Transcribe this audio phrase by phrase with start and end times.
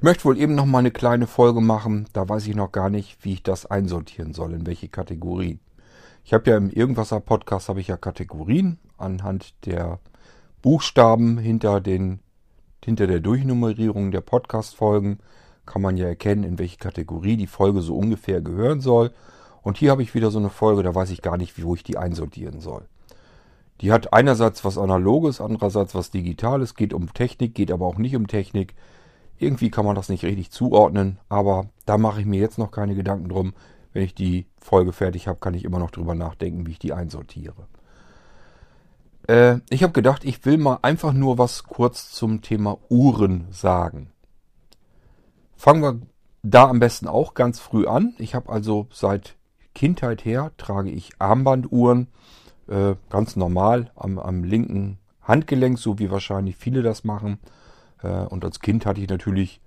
[0.00, 2.08] Ich möchte wohl eben noch mal eine kleine Folge machen.
[2.14, 5.58] Da weiß ich noch gar nicht, wie ich das einsortieren soll, in welche Kategorie.
[6.24, 9.98] Ich habe ja im Irgendwasser Podcast habe ich ja Kategorien anhand der
[10.62, 12.20] Buchstaben hinter den
[12.82, 15.18] hinter der Durchnummerierung der Podcast Folgen
[15.66, 19.10] kann man ja erkennen, in welche Kategorie die Folge so ungefähr gehören soll.
[19.60, 21.84] Und hier habe ich wieder so eine Folge, da weiß ich gar nicht, wo ich
[21.84, 22.86] die einsortieren soll.
[23.82, 28.16] Die hat einerseits was Analoges, andererseits was Digitales, geht um Technik, geht aber auch nicht
[28.16, 28.74] um Technik.
[29.40, 32.94] Irgendwie kann man das nicht richtig zuordnen, aber da mache ich mir jetzt noch keine
[32.94, 33.54] Gedanken drum.
[33.94, 36.92] Wenn ich die Folge fertig habe, kann ich immer noch drüber nachdenken, wie ich die
[36.92, 37.66] einsortiere.
[39.26, 44.12] Äh, ich habe gedacht, ich will mal einfach nur was kurz zum Thema Uhren sagen.
[45.56, 46.00] Fangen wir
[46.42, 48.14] da am besten auch ganz früh an.
[48.18, 49.36] Ich habe also seit
[49.74, 52.08] Kindheit her trage ich Armbanduhren,
[52.68, 57.38] äh, ganz normal am, am linken Handgelenk, so wie wahrscheinlich viele das machen.
[58.02, 59.60] Äh, und als Kind hatte ich natürlich,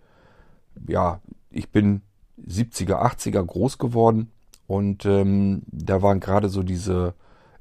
[0.87, 2.01] ja, ich bin
[2.47, 4.31] 70er, 80er groß geworden
[4.67, 7.13] und ähm, da waren gerade so diese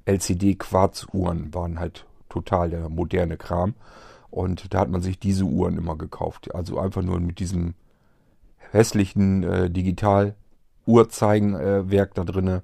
[0.04, 3.74] LCD-Quarzuhren, waren halt total der moderne Kram.
[4.30, 6.54] Und da hat man sich diese Uhren immer gekauft.
[6.54, 7.74] Also einfach nur mit diesem
[8.70, 12.62] hässlichen äh, Digital-Uhrzeigenwerk äh, da drinne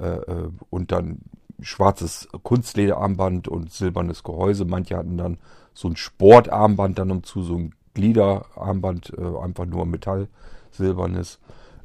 [0.00, 1.18] äh, äh, und dann
[1.60, 4.64] schwarzes Kunstlederarmband und silbernes Gehäuse.
[4.64, 5.36] Manche hatten dann
[5.74, 10.28] so ein Sportarmband dann umzu, so ein Gliederarmband, äh, einfach nur Metall,
[10.70, 11.38] silbernes.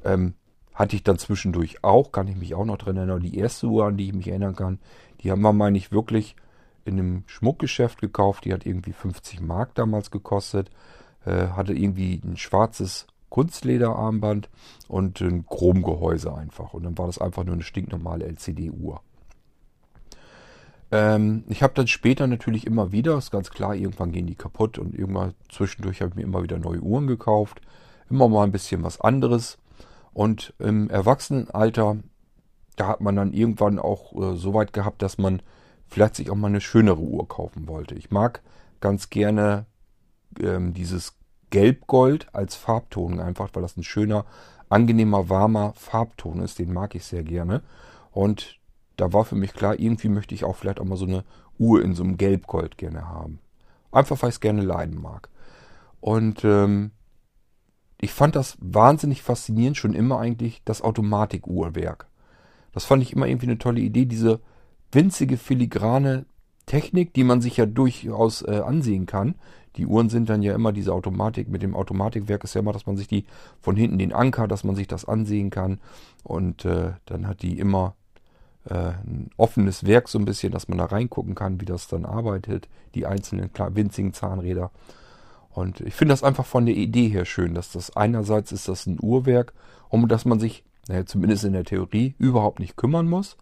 [0.05, 0.35] Ähm,
[0.73, 3.21] hatte ich dann zwischendurch auch, kann ich mich auch noch dran erinnern.
[3.21, 4.79] Die erste Uhr, an die ich mich erinnern kann,
[5.21, 6.35] die haben wir, meine ich, wirklich
[6.85, 8.45] in einem Schmuckgeschäft gekauft.
[8.45, 10.71] Die hat irgendwie 50 Mark damals gekostet.
[11.25, 14.49] Äh, hatte irgendwie ein schwarzes Kunstlederarmband
[14.87, 16.73] und ein Chromgehäuse einfach.
[16.73, 19.01] Und dann war das einfach nur eine stinknormale LCD-Uhr.
[20.91, 24.79] Ähm, ich habe dann später natürlich immer wieder, ist ganz klar, irgendwann gehen die kaputt
[24.79, 27.61] und irgendwann zwischendurch habe ich mir immer wieder neue Uhren gekauft.
[28.09, 29.57] Immer mal ein bisschen was anderes.
[30.13, 31.97] Und im Erwachsenenalter,
[32.75, 35.41] da hat man dann irgendwann auch äh, so weit gehabt, dass man
[35.87, 37.95] vielleicht sich auch mal eine schönere Uhr kaufen wollte.
[37.95, 38.41] Ich mag
[38.81, 39.65] ganz gerne
[40.39, 41.13] ähm, dieses
[41.49, 44.25] Gelbgold als Farbton, einfach weil das ein schöner,
[44.69, 46.59] angenehmer, warmer Farbton ist.
[46.59, 47.61] Den mag ich sehr gerne.
[48.11, 48.58] Und
[48.99, 51.23] da war für mich klar, irgendwie möchte ich auch vielleicht auch mal so eine
[51.57, 53.39] Uhr in so einem Gelbgold gerne haben.
[53.91, 55.29] Einfach weil ich es gerne leiden mag.
[56.01, 56.91] Und ähm,
[57.99, 62.07] ich fand das wahnsinnig faszinierend, schon immer eigentlich, das Automatikuhrwerk.
[62.71, 64.39] Das fand ich immer irgendwie eine tolle Idee, diese
[64.91, 66.25] winzige filigrane
[66.65, 69.35] Technik, die man sich ja durchaus äh, ansehen kann.
[69.75, 72.85] Die Uhren sind dann ja immer diese Automatik, mit dem Automatikwerk ist ja immer, dass
[72.85, 73.25] man sich die
[73.61, 75.79] von hinten den Anker, dass man sich das ansehen kann.
[76.23, 77.95] Und äh, dann hat die immer
[78.65, 82.67] ein offenes Werk so ein bisschen, dass man da reingucken kann, wie das dann arbeitet,
[82.93, 84.71] die einzelnen winzigen Zahnräder.
[85.49, 88.85] Und ich finde das einfach von der Idee her schön, dass das einerseits ist das
[88.85, 89.53] ein Uhrwerk,
[89.89, 93.37] um das man sich, naja, zumindest in der Theorie, überhaupt nicht kümmern muss.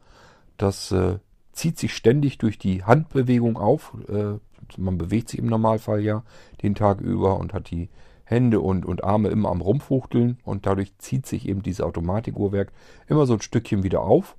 [0.56, 1.20] Das äh,
[1.52, 3.94] zieht sich ständig durch die Handbewegung auf.
[4.08, 4.40] Äh,
[4.78, 6.24] man bewegt sich im Normalfall ja
[6.62, 7.90] den Tag über und hat die
[8.24, 12.72] Hände und, und Arme immer am Rumfuchteln und dadurch zieht sich eben dieses Automatikuhrwerk
[13.08, 14.37] immer so ein Stückchen wieder auf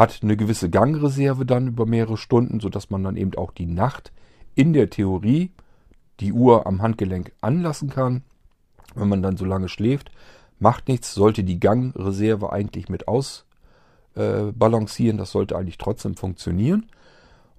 [0.00, 4.14] hat eine gewisse Gangreserve dann über mehrere Stunden, sodass man dann eben auch die Nacht
[4.54, 5.52] in der Theorie
[6.20, 8.22] die Uhr am Handgelenk anlassen kann.
[8.94, 10.10] Wenn man dann so lange schläft,
[10.58, 15.18] macht nichts, sollte die Gangreserve eigentlich mit ausbalancieren.
[15.18, 16.86] Äh, das sollte eigentlich trotzdem funktionieren.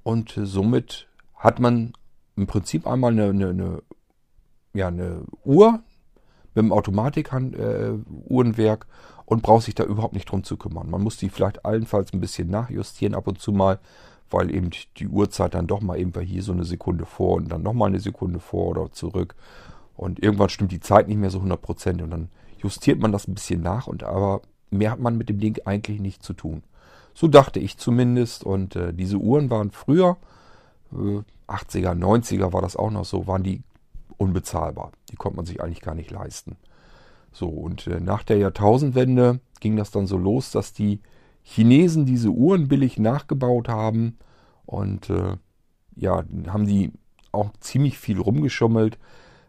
[0.01, 1.93] Und äh, somit hat man
[2.35, 3.83] im Prinzip einmal eine, eine, eine,
[4.73, 5.83] ja, eine Uhr
[6.55, 8.91] mit dem Automatik-Uhrenwerk äh,
[9.31, 10.89] und braucht sich da überhaupt nicht drum zu kümmern.
[10.89, 13.79] Man muss die vielleicht allenfalls ein bisschen nachjustieren ab und zu mal,
[14.29, 17.63] weil eben die Uhrzeit dann doch mal eben hier so eine Sekunde vor und dann
[17.63, 19.35] nochmal eine Sekunde vor oder zurück.
[19.95, 22.27] Und irgendwann stimmt die Zeit nicht mehr so 100% und dann
[22.57, 26.01] justiert man das ein bisschen nach und aber mehr hat man mit dem Ding eigentlich
[26.01, 26.61] nicht zu tun.
[27.13, 30.17] So dachte ich zumindest und äh, diese Uhren waren früher,
[30.91, 33.63] äh, 80er, 90er war das auch noch so, waren die
[34.17, 34.91] unbezahlbar.
[35.09, 36.57] Die konnte man sich eigentlich gar nicht leisten.
[37.31, 40.99] So, und äh, nach der Jahrtausendwende ging das dann so los, dass die
[41.43, 44.17] Chinesen diese Uhren billig nachgebaut haben
[44.65, 45.37] und äh,
[45.95, 46.91] ja, haben die
[47.31, 48.97] auch ziemlich viel rumgeschummelt.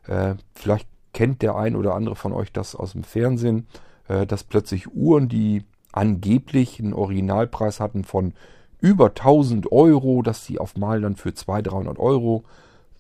[0.07, 3.67] Äh, vielleicht kennt der ein oder andere von euch das aus dem Fernsehen,
[4.09, 8.33] äh, dass plötzlich Uhren, die angeblich einen Originalpreis hatten von
[8.81, 12.45] über 1000 Euro, dass die auf Mal dann für 200, 300 Euro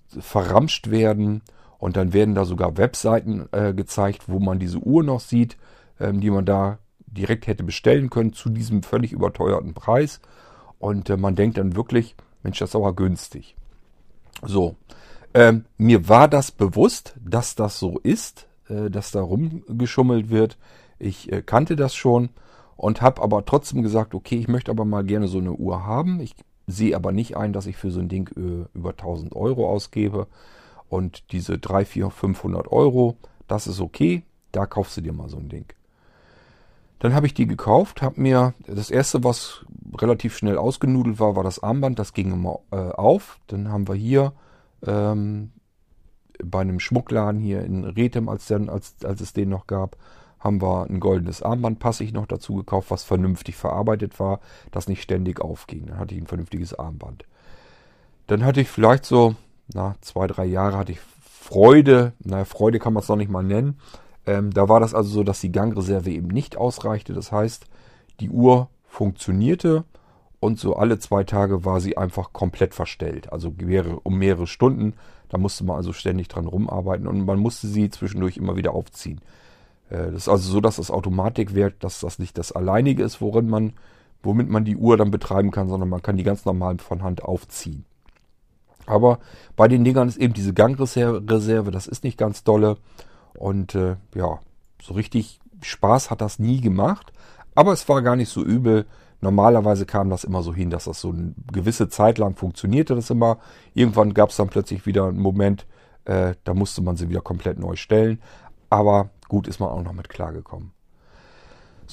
[0.06, 1.42] verramscht werden
[1.82, 5.56] und dann werden da sogar Webseiten äh, gezeigt, wo man diese Uhr noch sieht,
[5.98, 10.20] ähm, die man da direkt hätte bestellen können zu diesem völlig überteuerten Preis.
[10.78, 12.14] Und äh, man denkt dann wirklich,
[12.44, 13.56] Mensch, das ist aber günstig.
[14.46, 14.76] So,
[15.34, 18.46] ähm, mir war das bewusst, dass das so ist.
[18.68, 20.58] äh, dass da rumgeschummelt wird.
[21.00, 22.28] Ich äh, kannte das schon
[22.76, 26.20] und habe aber trotzdem gesagt, okay, ich möchte aber mal gerne so eine Uhr haben.
[26.20, 26.36] Ich
[26.68, 30.28] sehe aber nicht ein, dass ich für so ein Ding äh, über 1000 Euro ausgebe.
[30.92, 33.16] Und diese 3, 4, 500 Euro,
[33.48, 34.24] das ist okay.
[34.52, 35.64] Da kaufst du dir mal so ein Ding.
[36.98, 39.64] Dann habe ich die gekauft, habe mir das erste, was
[39.96, 41.98] relativ schnell ausgenudelt war, war das Armband.
[41.98, 43.40] Das ging immer äh, auf.
[43.46, 44.34] Dann haben wir hier
[44.86, 45.52] ähm,
[46.44, 49.96] bei einem Schmuckladen hier in Rethem, als, dann, als, als es den noch gab,
[50.40, 54.40] haben wir ein goldenes Armband passig noch dazu gekauft, was vernünftig verarbeitet war,
[54.72, 55.86] das nicht ständig aufging.
[55.86, 57.24] Dann hatte ich ein vernünftiges Armband.
[58.26, 59.36] Dann hatte ich vielleicht so,
[59.74, 63.42] na, zwei, drei Jahre hatte ich Freude, naja, Freude kann man es noch nicht mal
[63.42, 63.78] nennen,
[64.26, 67.12] ähm, da war das also so, dass die Gangreserve eben nicht ausreichte.
[67.12, 67.66] Das heißt,
[68.20, 69.84] die Uhr funktionierte
[70.40, 73.32] und so alle zwei Tage war sie einfach komplett verstellt.
[73.32, 74.94] Also mehrere, um mehrere Stunden.
[75.28, 79.20] Da musste man also ständig dran rumarbeiten und man musste sie zwischendurch immer wieder aufziehen.
[79.88, 83.48] Äh, das ist also so, dass das Automatikwerk, dass das nicht das alleinige ist, worin
[83.48, 83.72] man,
[84.22, 87.24] womit man die Uhr dann betreiben kann, sondern man kann die ganz normal von Hand
[87.24, 87.84] aufziehen.
[88.86, 89.18] Aber
[89.56, 92.76] bei den Dingern ist eben diese Gangreserve, das ist nicht ganz dolle.
[93.34, 94.40] Und äh, ja,
[94.82, 97.12] so richtig Spaß hat das nie gemacht.
[97.54, 98.86] Aber es war gar nicht so übel.
[99.20, 103.10] Normalerweise kam das immer so hin, dass das so eine gewisse Zeit lang funktionierte das
[103.10, 103.38] immer.
[103.74, 105.66] Irgendwann gab es dann plötzlich wieder einen Moment,
[106.04, 108.20] äh, da musste man sie wieder komplett neu stellen.
[108.68, 110.72] Aber gut ist man auch noch mit klargekommen.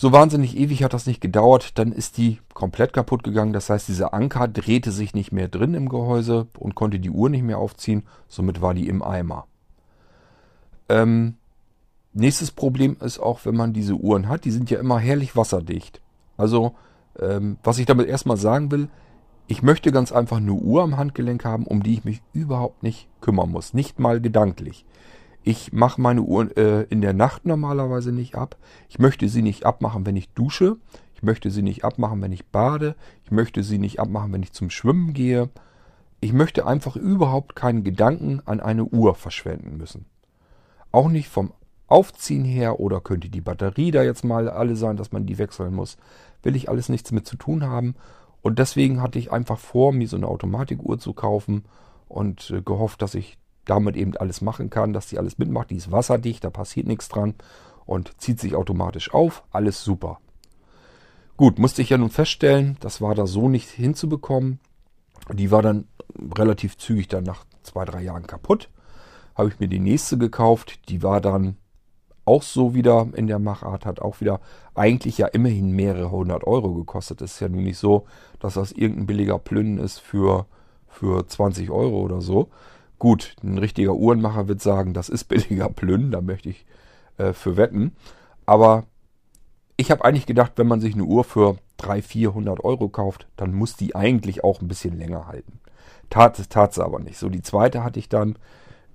[0.01, 3.51] So wahnsinnig ewig hat das nicht gedauert, dann ist die komplett kaputt gegangen.
[3.51, 7.29] Das heißt, dieser Anker drehte sich nicht mehr drin im Gehäuse und konnte die Uhr
[7.29, 8.03] nicht mehr aufziehen.
[8.29, 9.45] Somit war die im Eimer.
[10.87, 11.35] Ähm,
[12.13, 15.99] nächstes Problem ist auch, wenn man diese Uhren hat, die sind ja immer herrlich wasserdicht.
[16.37, 16.75] Also,
[17.19, 18.87] ähm, was ich damit erstmal sagen will,
[19.47, 23.09] ich möchte ganz einfach eine Uhr am Handgelenk haben, um die ich mich überhaupt nicht
[23.19, 23.73] kümmern muss.
[23.73, 24.85] Nicht mal gedanklich.
[25.43, 28.57] Ich mache meine Uhr äh, in der Nacht normalerweise nicht ab.
[28.89, 30.77] Ich möchte sie nicht abmachen, wenn ich dusche.
[31.15, 32.95] Ich möchte sie nicht abmachen, wenn ich bade.
[33.23, 35.49] Ich möchte sie nicht abmachen, wenn ich zum Schwimmen gehe.
[36.21, 40.05] Ich möchte einfach überhaupt keinen Gedanken an eine Uhr verschwenden müssen.
[40.91, 41.53] Auch nicht vom
[41.87, 45.73] Aufziehen her oder könnte die Batterie da jetzt mal alle sein, dass man die wechseln
[45.73, 45.97] muss.
[46.43, 47.95] Will ich alles nichts mit zu tun haben.
[48.41, 51.65] Und deswegen hatte ich einfach vor, mir so eine Automatikuhr zu kaufen
[52.07, 53.37] und äh, gehofft, dass ich
[53.69, 55.69] damit eben alles machen kann, dass die alles mitmacht.
[55.69, 57.35] Die ist wasserdicht, da passiert nichts dran
[57.85, 59.43] und zieht sich automatisch auf.
[59.51, 60.19] Alles super.
[61.37, 64.59] Gut, musste ich ja nun feststellen, das war da so nicht hinzubekommen.
[65.33, 65.87] Die war dann
[66.37, 68.69] relativ zügig dann nach zwei, drei Jahren kaputt
[69.39, 70.89] habe ich mir die nächste gekauft.
[70.89, 71.55] Die war dann
[72.25, 74.41] auch so wieder in der Machart, hat auch wieder
[74.75, 77.21] eigentlich ja immerhin mehrere hundert Euro gekostet.
[77.21, 78.05] Es ist ja nun nicht so,
[78.41, 80.45] dass das irgendein billiger Plünnen ist für,
[80.89, 82.49] für 20 Euro oder so.
[82.99, 86.65] Gut, ein richtiger Uhrenmacher wird sagen, das ist billiger Plünnen, da möchte ich
[87.17, 87.93] äh, für wetten.
[88.45, 88.83] Aber
[89.77, 93.53] ich habe eigentlich gedacht, wenn man sich eine Uhr für 300, 400 Euro kauft, dann
[93.53, 95.61] muss die eigentlich auch ein bisschen länger halten.
[96.09, 97.17] Tat, tat sie aber nicht.
[97.17, 98.37] So, die zweite hatte ich dann,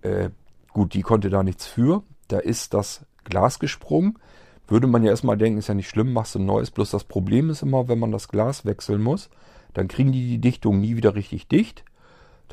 [0.03, 0.29] äh,
[0.73, 2.03] gut, die konnte da nichts für.
[2.29, 4.19] Da ist das Glas gesprungen.
[4.67, 6.70] Würde man ja erstmal denken, ist ja nicht schlimm, machst du ein neues.
[6.70, 9.31] Bloß das Problem ist immer, wenn man das Glas wechseln muss,
[9.73, 11.84] dann kriegen die die Dichtung nie wieder richtig dicht.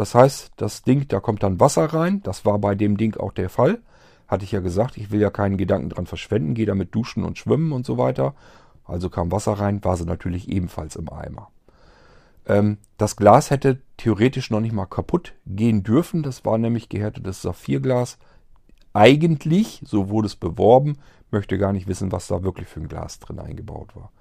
[0.01, 2.23] Das heißt, das Ding, da kommt dann Wasser rein.
[2.23, 3.83] Das war bei dem Ding auch der Fall.
[4.27, 7.37] Hatte ich ja gesagt, ich will ja keinen Gedanken dran verschwenden, gehe damit duschen und
[7.37, 8.33] schwimmen und so weiter.
[8.83, 11.51] Also kam Wasser rein, war sie natürlich ebenfalls im Eimer.
[12.47, 16.23] Ähm, das Glas hätte theoretisch noch nicht mal kaputt gehen dürfen.
[16.23, 18.17] Das war nämlich gehärtetes Saphirglas.
[18.93, 20.97] Eigentlich, so wurde es beworben,
[21.29, 24.11] möchte gar nicht wissen, was da wirklich für ein Glas drin eingebaut war.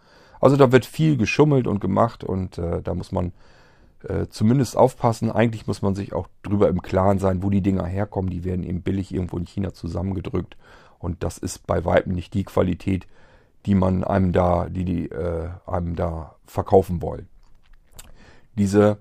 [0.42, 3.32] Also da wird viel geschummelt und gemacht und äh, da muss man
[4.08, 5.30] äh, zumindest aufpassen.
[5.30, 8.30] Eigentlich muss man sich auch drüber im Klaren sein, wo die Dinger herkommen.
[8.30, 10.56] Die werden eben billig irgendwo in China zusammengedrückt
[10.98, 13.06] und das ist bei weitem nicht die Qualität,
[13.66, 17.28] die man einem da, die die äh, einem da verkaufen wollen.
[18.56, 18.98] Diese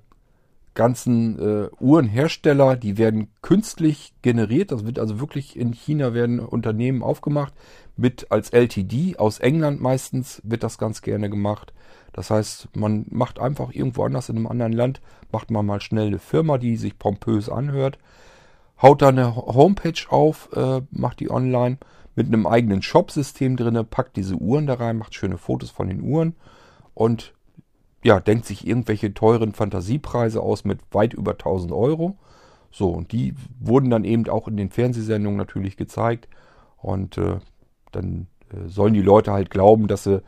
[0.79, 4.71] ganzen äh, Uhrenhersteller, die werden künstlich generiert.
[4.71, 7.53] Das wird also wirklich in China werden Unternehmen aufgemacht
[7.97, 11.73] mit als LTD aus England meistens wird das ganz gerne gemacht.
[12.13, 15.01] Das heißt, man macht einfach irgendwo anders in einem anderen Land,
[15.33, 17.97] macht man mal schnell eine Firma, die sich pompös anhört,
[18.81, 21.77] haut da eine Homepage auf, äh, macht die online
[22.15, 26.01] mit einem eigenen Shop-System drin, packt diese Uhren da rein, macht schöne Fotos von den
[26.01, 26.37] Uhren
[26.93, 27.33] und
[28.03, 32.17] ja, denkt sich irgendwelche teuren Fantasiepreise aus mit weit über 1000 Euro.
[32.71, 36.27] So, und die wurden dann eben auch in den Fernsehsendungen natürlich gezeigt.
[36.77, 37.39] Und äh,
[37.91, 40.21] dann äh, sollen die Leute halt glauben, dass sie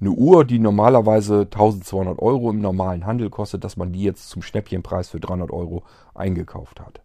[0.00, 4.42] eine Uhr, die normalerweise 1200 Euro im normalen Handel kostet, dass man die jetzt zum
[4.42, 7.02] Schnäppchenpreis für 300 Euro eingekauft hat.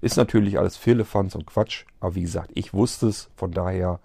[0.00, 4.00] Ist natürlich alles Firlefanz und Quatsch, aber wie gesagt, ich wusste es, von daher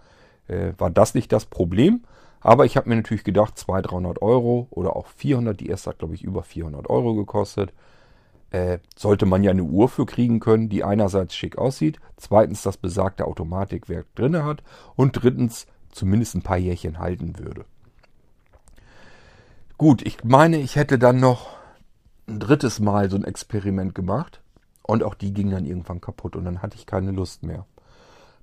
[0.48, 2.04] äh, war das nicht das Problem.
[2.44, 6.00] Aber ich habe mir natürlich gedacht, 200, 300 Euro oder auch 400, die erste hat
[6.00, 7.74] glaube ich über 400 Euro gekostet,
[8.52, 12.78] äh, sollte man ja eine Uhr für kriegen können, die einerseits schick aussieht, zweitens das
[12.78, 14.62] besagte Automatikwerk drinne hat
[14.96, 17.66] und drittens zumindest ein paar Jährchen halten würde.
[19.78, 21.58] Gut, ich meine, ich hätte dann noch
[22.28, 24.42] ein drittes Mal so ein Experiment gemacht
[24.84, 27.66] und auch die ging dann irgendwann kaputt und dann hatte ich keine Lust mehr.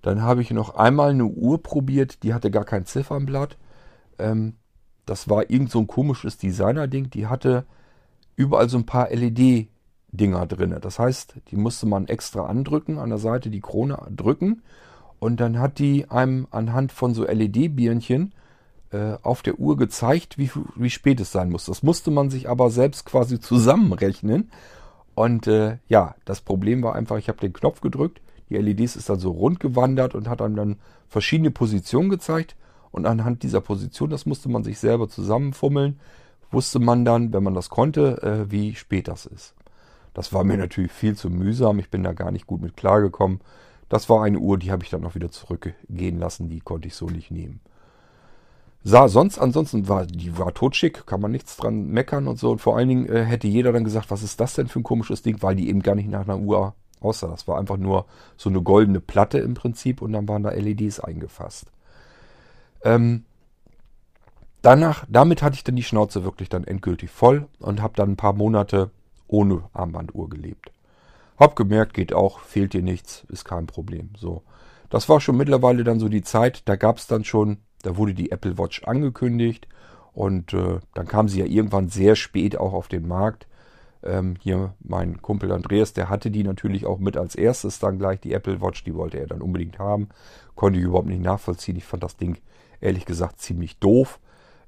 [0.03, 3.59] Dann habe ich noch einmal eine Uhr probiert, die hatte gar kein Ziffernblatt.
[4.21, 4.55] Ähm,
[5.07, 7.11] das war irgend so ein komisches Designer-Ding.
[7.11, 7.65] Die hatte
[8.37, 10.77] überall so ein paar LED-Dinger drin.
[10.81, 14.63] Das heißt, die musste man extra andrücken, an der Seite die Krone drücken.
[15.19, 18.33] Und dann hat die einem anhand von so LED-Birnchen
[18.91, 21.67] äh, auf der Uhr gezeigt, wie, wie spät es sein muss.
[21.67, 24.51] Das musste man sich aber selbst quasi zusammenrechnen.
[25.15, 29.09] Und äh, ja, das Problem war einfach, ich habe den Knopf gedrückt, die LEDs ist
[29.09, 30.77] dann so rund gewandert und hat einem dann
[31.09, 32.57] verschiedene Positionen gezeigt.
[32.91, 36.01] Und anhand dieser Position, das musste man sich selber zusammenfummeln,
[36.51, 39.55] wusste man dann, wenn man das konnte, äh, wie spät das ist.
[40.15, 41.79] Das war mir natürlich viel zu mühsam.
[41.79, 43.41] Ich bin da gar nicht gut mit klargekommen.
[43.89, 46.49] Das war eine Uhr, die habe ich dann auch wieder zurückgehen lassen.
[46.49, 47.61] Die konnte ich so nicht nehmen.
[48.83, 52.51] Sah sonst, ansonsten war, die war totschick, kann man nichts dran meckern und so.
[52.51, 54.85] Und vor allen Dingen äh, hätte jeder dann gesagt, was ist das denn für ein
[54.85, 57.29] komisches Ding, weil die eben gar nicht nach einer Uhr aussah.
[57.29, 58.07] Das war einfach nur
[58.37, 61.67] so eine goldene Platte im Prinzip und dann waren da LEDs eingefasst.
[62.85, 63.25] Ähm,
[64.63, 68.17] danach, damit hatte ich dann die Schnauze wirklich dann endgültig voll und habe dann ein
[68.17, 68.91] paar Monate
[69.27, 70.73] ohne Armbanduhr gelebt.
[71.39, 74.11] Hab gemerkt, geht auch, fehlt dir nichts, ist kein Problem.
[74.17, 74.43] So,
[74.91, 76.69] das war schon mittlerweile dann so die Zeit.
[76.69, 79.67] Da gab es dann schon da wurde die Apple Watch angekündigt
[80.13, 83.47] und äh, dann kam sie ja irgendwann sehr spät auch auf den Markt.
[84.03, 88.21] Ähm, hier mein Kumpel Andreas, der hatte die natürlich auch mit als erstes dann gleich
[88.21, 90.09] die Apple Watch, die wollte er dann unbedingt haben.
[90.55, 91.77] Konnte ich überhaupt nicht nachvollziehen.
[91.77, 92.39] Ich fand das Ding
[92.81, 94.21] ehrlich gesagt ziemlich doof.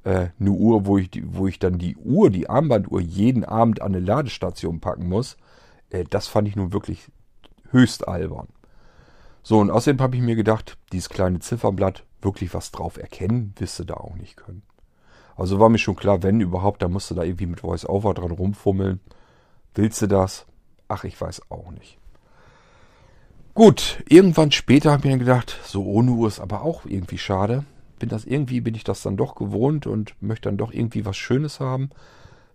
[0.04, 3.94] Äh, eine Uhr, wo ich, wo ich dann die Uhr, die Armbanduhr jeden Abend an
[3.94, 5.36] eine Ladestation packen muss,
[5.90, 7.10] äh, das fand ich nun wirklich
[7.70, 8.48] höchst albern.
[9.42, 13.78] So, und außerdem habe ich mir gedacht, dieses kleine Zifferblatt, wirklich was drauf erkennen, wirst
[13.80, 14.62] du da auch nicht können.
[15.36, 18.30] Also war mir schon klar, wenn überhaupt, dann musst du da irgendwie mit Voice-Over dran
[18.30, 19.00] rumfummeln.
[19.74, 20.46] Willst du das?
[20.88, 21.98] Ach, ich weiß auch nicht.
[23.54, 27.64] Gut, irgendwann später habe ich mir gedacht, so ohne Uhr ist aber auch irgendwie schade.
[28.02, 31.16] Bin das irgendwie, bin ich das dann doch gewohnt und möchte dann doch irgendwie was
[31.16, 31.90] Schönes haben.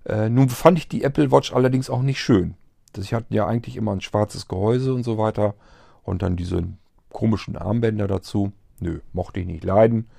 [0.04, 2.56] Äh, nun fand ich die Apple Watch allerdings auch nicht schön.
[2.94, 5.56] Sie hatten ja eigentlich immer ein schwarzes Gehäuse und so weiter
[6.04, 6.64] und dann diese
[7.14, 8.52] komischen Armbänder dazu.
[8.82, 10.10] Nö, mochte ich nicht leiden.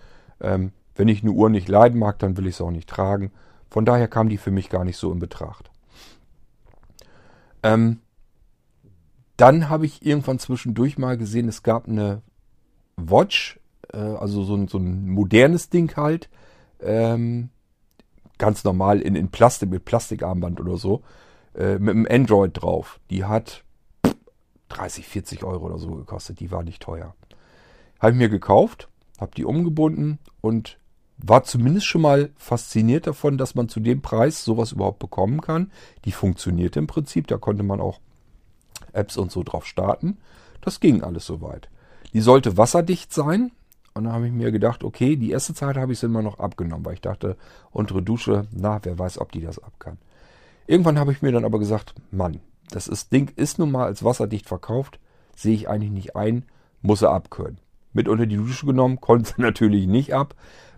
[0.40, 3.30] Ähm, wenn ich eine Uhr nicht leiden mag, dann will ich es auch nicht tragen.
[3.68, 5.70] Von daher kam die für mich gar nicht so in Betracht.
[7.62, 7.98] Ähm,
[9.36, 12.22] dann habe ich irgendwann zwischendurch mal gesehen, es gab eine
[12.96, 13.57] Watch,
[13.92, 16.28] äh, also so ein, so ein, modernes Ding halt,
[16.80, 17.50] ähm,
[18.38, 21.02] ganz normal in, in Plastik, mit Plastikarmband oder so,
[21.54, 23.00] äh, mit einem Android drauf.
[23.10, 23.64] Die hat
[24.68, 27.14] 30, 40 Euro oder so gekostet, die war nicht teuer.
[27.98, 30.78] Habe ich mir gekauft, habe die umgebunden und
[31.16, 35.72] war zumindest schon mal fasziniert davon, dass man zu dem Preis sowas überhaupt bekommen kann.
[36.04, 38.00] Die funktionierte im Prinzip, da konnte man auch
[38.92, 40.18] Apps und so drauf starten.
[40.60, 41.68] Das ging alles soweit.
[42.12, 43.50] Die sollte wasserdicht sein.
[43.98, 46.38] Und dann habe ich mir gedacht, okay, die erste Zeit habe ich sie immer noch
[46.38, 47.36] abgenommen, weil ich dachte,
[47.70, 49.98] untere Dusche, na, wer weiß, ob die das ab kann.
[50.66, 52.40] Irgendwann habe ich mir dann aber gesagt, Mann,
[52.70, 55.00] das ist, Ding ist nun mal als wasserdicht verkauft,
[55.34, 56.44] sehe ich eigentlich nicht ein,
[56.80, 57.58] muss er abkönnen
[57.92, 60.34] mit unter die Dusche genommen, konnte sie natürlich nicht ab,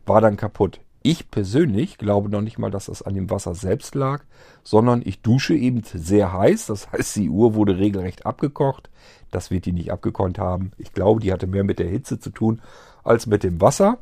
[0.06, 0.80] war dann kaputt.
[1.02, 4.22] Ich persönlich glaube noch nicht mal, dass das an dem Wasser selbst lag,
[4.64, 6.66] sondern ich dusche eben sehr heiß.
[6.66, 8.90] Das heißt, die Uhr wurde regelrecht abgekocht.
[9.30, 10.72] Das wird die nicht abgekonnt haben.
[10.78, 12.60] Ich glaube, die hatte mehr mit der Hitze zu tun
[13.04, 13.98] als mit dem Wasser.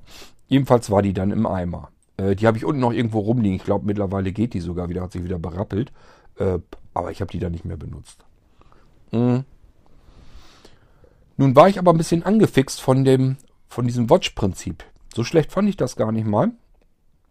[0.46, 1.90] Jedenfalls war die dann im Eimer.
[2.16, 3.56] Äh, die habe ich unten noch irgendwo rumliegen.
[3.56, 5.92] Ich glaube, mittlerweile geht die sogar wieder, hat sich wieder berappelt.
[6.38, 6.58] Äh,
[6.94, 8.24] aber ich habe die dann nicht mehr benutzt.
[9.12, 9.44] Mhm.
[11.36, 13.36] Nun war ich aber ein bisschen angefixt von dem,
[13.68, 14.84] von diesem Watch-Prinzip.
[15.14, 16.50] So schlecht fand ich das gar nicht mal.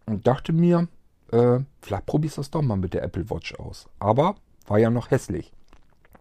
[0.06, 0.88] Und dachte mir,
[1.30, 3.86] äh, vielleicht probierst du das doch mal mit der Apple Watch aus.
[3.98, 4.36] Aber
[4.66, 5.52] war ja noch hässlich.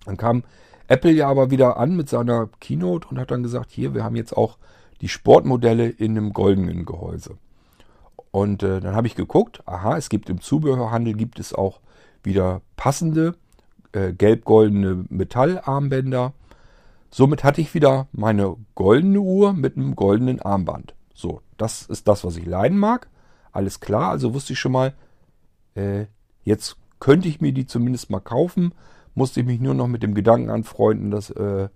[0.07, 0.43] Dann kam
[0.87, 4.15] Apple ja aber wieder an mit seiner Keynote und hat dann gesagt, hier, wir haben
[4.15, 4.57] jetzt auch
[5.01, 7.37] die Sportmodelle in einem goldenen Gehäuse.
[8.31, 11.81] Und äh, dann habe ich geguckt, aha, es gibt im Zubehörhandel gibt es auch
[12.23, 13.35] wieder passende
[13.91, 16.33] äh, gelb-goldene Metallarmbänder
[17.09, 20.93] Somit hatte ich wieder meine goldene Uhr mit einem goldenen Armband.
[21.13, 23.07] So, das ist das, was ich leiden mag.
[23.51, 24.93] Alles klar, also wusste ich schon mal,
[25.75, 26.05] äh,
[26.43, 28.73] jetzt könnte ich mir die zumindest mal kaufen.
[29.17, 31.69] Musste ich mich nur noch mit dem Gedanken anfreunden, dass, äh,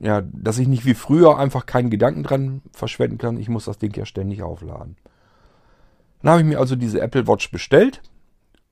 [0.00, 3.38] ja, dass ich nicht wie früher einfach keinen Gedanken dran verschwenden kann.
[3.38, 4.96] Ich muss das Ding ja ständig aufladen.
[6.20, 8.02] Dann habe ich mir also diese Apple Watch bestellt,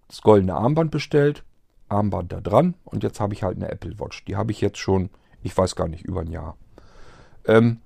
[0.09, 1.43] das goldene Armband bestellt,
[1.89, 4.25] Armband da dran und jetzt habe ich halt eine Apple Watch.
[4.27, 5.09] Die habe ich jetzt schon,
[5.43, 6.57] ich weiß gar nicht, über ein Jahr.
[7.47, 7.81] Ähm,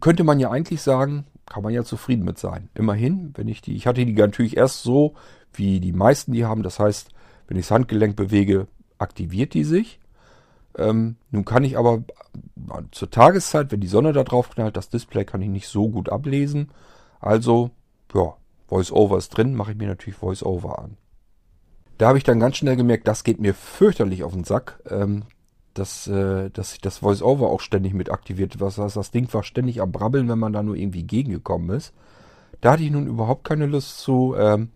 [0.00, 2.68] könnte man ja eigentlich sagen, kann man ja zufrieden mit sein.
[2.74, 5.14] Immerhin, wenn ich die, ich hatte die natürlich erst so,
[5.54, 6.62] wie die meisten die haben.
[6.62, 7.10] Das heißt,
[7.48, 9.98] wenn ich das Handgelenk bewege, aktiviert die sich.
[10.76, 12.04] Ähm, nun kann ich aber
[12.92, 16.08] zur Tageszeit, wenn die Sonne da drauf knallt, das Display kann ich nicht so gut
[16.08, 16.70] ablesen.
[17.20, 17.70] Also,
[18.14, 18.36] ja,
[18.68, 20.96] VoiceOver ist drin, mache ich mir natürlich VoiceOver an.
[21.96, 24.78] Da habe ich dann ganz schnell gemerkt, das geht mir fürchterlich auf den Sack.
[24.88, 25.24] Ähm,
[25.78, 28.60] dass, äh, dass sich das Voice-Over auch ständig mit aktiviert.
[28.60, 31.94] Was heißt, das Ding war ständig am Brabbeln, wenn man da nur irgendwie gegengekommen ist.
[32.60, 34.34] Da hatte ich nun überhaupt keine Lust zu.
[34.36, 34.70] Ähm,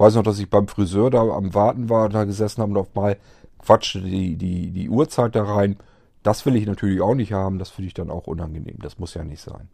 [0.00, 2.94] weiß noch, dass ich beim Friseur da am Warten war, da gesessen habe und auf
[2.94, 3.16] mal
[3.58, 5.76] quatschte die, die, die Uhrzeit da rein.
[6.22, 7.58] Das will ich natürlich auch nicht haben.
[7.58, 8.78] Das finde ich dann auch unangenehm.
[8.80, 9.68] Das muss ja nicht sein.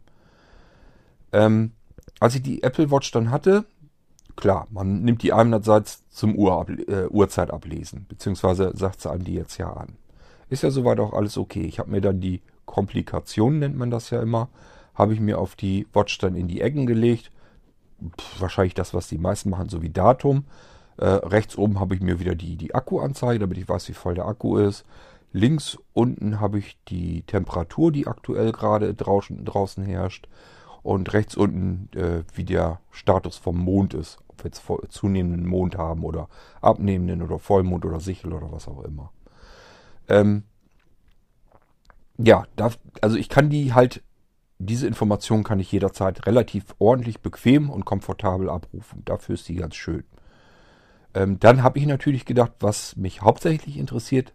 [1.31, 1.71] Ähm,
[2.19, 3.65] als ich die Apple Watch dann hatte,
[4.35, 9.33] klar, man nimmt die einerseits zum Uhr, äh, Uhrzeit ablesen, beziehungsweise sagt sie einem die
[9.33, 9.97] jetzt ja an.
[10.49, 11.63] Ist ja soweit auch alles okay.
[11.63, 14.49] Ich habe mir dann die Komplikation, nennt man das ja immer,
[14.93, 17.31] habe ich mir auf die Watch dann in die Ecken gelegt.
[18.39, 20.45] Wahrscheinlich das, was die meisten machen, so wie Datum.
[20.97, 24.15] Äh, rechts oben habe ich mir wieder die, die Akkuanzeige, damit ich weiß, wie voll
[24.15, 24.85] der Akku ist.
[25.31, 30.27] Links unten habe ich die Temperatur, die aktuell gerade draußen, draußen herrscht.
[30.83, 34.19] Und rechts unten, äh, wie der Status vom Mond ist.
[34.29, 34.63] Ob wir jetzt
[34.93, 36.29] zunehmenden Mond haben oder
[36.61, 39.11] abnehmenden oder Vollmond oder Sichel oder was auch immer.
[40.07, 40.43] Ähm,
[42.17, 44.01] ja, da, also ich kann die halt,
[44.59, 49.03] diese Information kann ich jederzeit relativ ordentlich, bequem und komfortabel abrufen.
[49.05, 50.03] Dafür ist die ganz schön.
[51.13, 54.33] Ähm, dann habe ich natürlich gedacht, was mich hauptsächlich interessiert,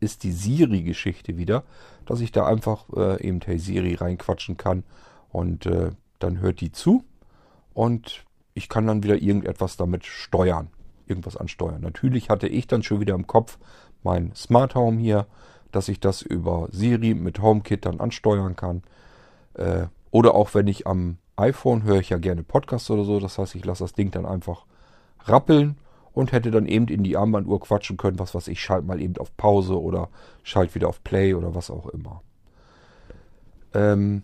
[0.00, 1.64] ist die Siri-Geschichte wieder,
[2.06, 4.84] dass ich da einfach äh, eben Hey Siri reinquatschen kann
[5.30, 7.04] und äh, dann hört die zu
[7.72, 10.68] und ich kann dann wieder irgendetwas damit steuern,
[11.06, 11.80] irgendwas ansteuern.
[11.80, 13.58] Natürlich hatte ich dann schon wieder im Kopf,
[14.02, 15.26] mein Smart Home hier,
[15.72, 18.82] dass ich das über Siri mit HomeKit dann ansteuern kann.
[19.54, 23.18] Äh, oder auch wenn ich am iPhone höre ich ja gerne Podcasts oder so.
[23.20, 24.66] Das heißt, ich lasse das Ding dann einfach
[25.24, 25.76] rappeln
[26.12, 29.16] und hätte dann eben in die Armbanduhr quatschen können, was weiß ich, schalt mal eben
[29.18, 30.08] auf Pause oder
[30.42, 32.22] schalt wieder auf Play oder was auch immer.
[33.74, 34.22] Ähm,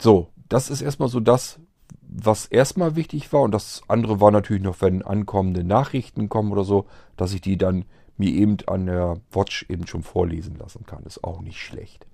[0.00, 1.60] so, das ist erstmal so das,
[2.02, 3.42] was erstmal wichtig war.
[3.42, 6.86] Und das andere war natürlich noch, wenn ankommende Nachrichten kommen oder so,
[7.16, 7.84] dass ich die dann
[8.16, 11.04] mir eben an der Watch eben schon vorlesen lassen kann.
[11.04, 12.06] Ist auch nicht schlecht.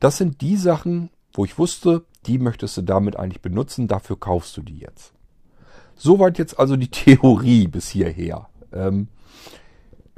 [0.00, 4.56] Das sind die Sachen, wo ich wusste, die möchtest du damit eigentlich benutzen, dafür kaufst
[4.56, 5.12] du die jetzt.
[5.96, 8.48] Soweit jetzt also die Theorie bis hierher.
[8.72, 9.08] Ähm,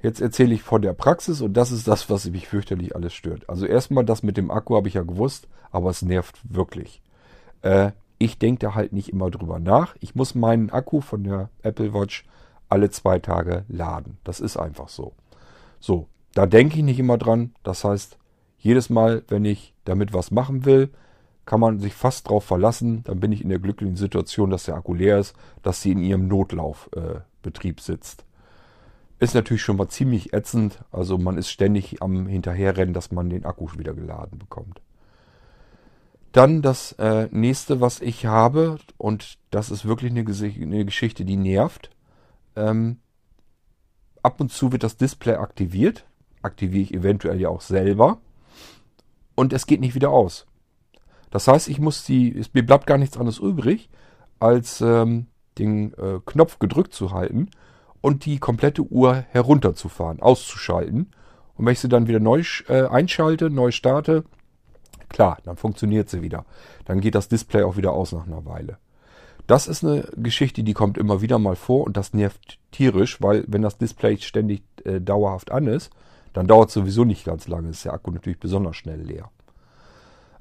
[0.02, 3.48] jetzt erzähle ich von der Praxis und das ist das, was mich fürchterlich alles stört.
[3.48, 7.02] Also erstmal das mit dem Akku habe ich ja gewusst, aber es nervt wirklich.
[7.62, 9.96] Äh, ich denke da halt nicht immer drüber nach.
[10.00, 12.24] Ich muss meinen Akku von der Apple Watch
[12.68, 14.18] alle zwei Tage laden.
[14.24, 15.12] Das ist einfach so.
[15.80, 17.54] So, da denke ich nicht immer dran.
[17.62, 18.18] Das heißt,
[18.64, 20.88] jedes Mal, wenn ich damit was machen will,
[21.44, 23.04] kann man sich fast darauf verlassen.
[23.04, 25.98] Dann bin ich in der glücklichen Situation, dass der Akku leer ist, dass sie in
[25.98, 28.24] ihrem Notlaufbetrieb äh, sitzt.
[29.18, 30.82] Ist natürlich schon mal ziemlich ätzend.
[30.90, 34.80] Also man ist ständig am Hinterherrennen, dass man den Akku wieder geladen bekommt.
[36.32, 41.36] Dann das äh, nächste, was ich habe, und das ist wirklich eine, eine Geschichte, die
[41.36, 41.90] nervt.
[42.56, 42.96] Ähm,
[44.22, 46.06] ab und zu wird das Display aktiviert.
[46.40, 48.20] Aktiviere ich eventuell ja auch selber.
[49.34, 50.46] Und es geht nicht wieder aus.
[51.30, 53.90] Das heißt, ich muss die, es, mir bleibt gar nichts anderes übrig,
[54.38, 55.26] als ähm,
[55.58, 57.50] den äh, Knopf gedrückt zu halten
[58.00, 61.10] und die komplette Uhr herunterzufahren, auszuschalten.
[61.56, 64.24] Und wenn ich sie dann wieder neu äh, einschalte, neu starte,
[65.08, 66.44] klar, dann funktioniert sie wieder.
[66.84, 68.78] Dann geht das Display auch wieder aus nach einer Weile.
[69.46, 73.44] Das ist eine Geschichte, die kommt immer wieder mal vor und das nervt tierisch, weil
[73.46, 75.90] wenn das Display ständig äh, dauerhaft an ist,
[76.34, 79.30] dann dauert es sowieso nicht ganz lange, ist der Akku natürlich besonders schnell leer.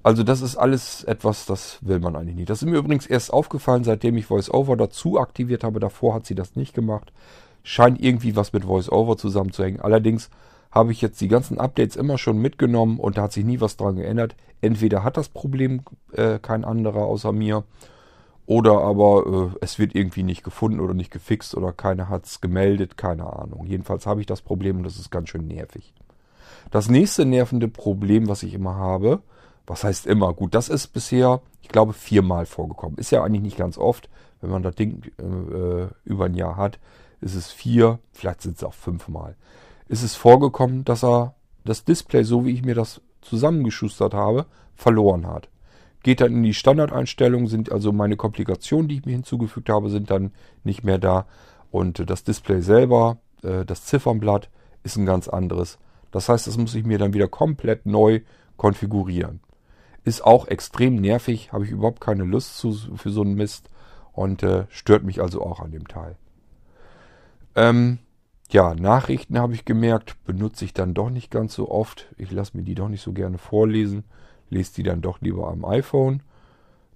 [0.02, 2.50] Also das ist alles etwas, das will man eigentlich nicht.
[2.50, 5.80] Das ist mir übrigens erst aufgefallen, seitdem ich VoiceOver dazu aktiviert habe.
[5.80, 7.14] Davor hat sie das nicht gemacht.
[7.64, 9.80] Scheint irgendwie was mit VoiceOver zusammenzuhängen.
[9.80, 10.30] Allerdings
[10.72, 13.78] habe ich jetzt die ganzen Updates immer schon mitgenommen und da hat sich nie was
[13.78, 14.36] dran geändert.
[14.60, 17.64] Entweder hat das Problem äh, kein anderer außer mir
[18.46, 22.42] oder aber äh, es wird irgendwie nicht gefunden oder nicht gefixt oder keiner hat es
[22.42, 23.66] gemeldet, keine Ahnung.
[23.66, 25.94] Jedenfalls habe ich das Problem und das ist ganz schön nervig.
[26.72, 29.22] Das nächste nervende Problem, was ich immer habe,
[29.66, 30.34] was heißt immer?
[30.34, 32.98] Gut, das ist bisher, ich glaube, viermal vorgekommen.
[32.98, 34.10] Ist ja eigentlich nicht ganz oft,
[34.42, 36.80] wenn man das Ding äh, äh über ein Jahr hat,
[37.22, 39.36] ist es vier, vielleicht sind es auch fünfmal.
[39.88, 45.28] Ist es vorgekommen, dass er das Display, so wie ich mir das zusammengeschustert habe, verloren
[45.28, 45.48] hat.
[46.04, 50.12] Geht dann in die Standardeinstellungen, sind also meine Komplikationen, die ich mir hinzugefügt habe, sind
[50.12, 50.32] dann
[50.64, 51.26] nicht mehr da.
[51.72, 54.50] Und das Display selber, äh, das Ziffernblatt,
[54.84, 55.80] ist ein ganz anderes.
[56.12, 58.22] Das heißt, das muss ich mir dann wieder komplett neu
[58.58, 59.40] konfigurieren.
[60.04, 63.70] Ist auch extrem nervig, habe ich überhaupt keine Lust zu, für so einen Mist
[64.12, 66.18] und äh, stört mich also auch an dem Teil.
[67.56, 68.00] Ähm,
[68.52, 72.14] ja, Nachrichten habe ich gemerkt, benutze ich dann doch nicht ganz so oft.
[72.18, 74.04] Ich lasse mir die doch nicht so gerne vorlesen,
[74.54, 76.22] lese die dann doch lieber am iPhone.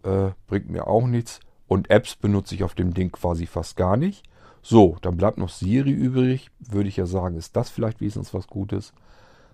[0.04, 1.39] Äh, bringt mir auch nichts.
[1.67, 4.24] Und Apps benutze ich auf dem Ding quasi fast gar nicht.
[4.62, 6.50] So, dann bleibt noch Siri übrig.
[6.60, 8.93] Würde ich ja sagen, ist das vielleicht wenigstens was Gutes.